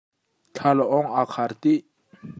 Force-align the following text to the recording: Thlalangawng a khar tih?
Thlalangawng 0.55 1.09
a 1.19 1.21
khar 1.33 1.51
tih? 1.61 1.83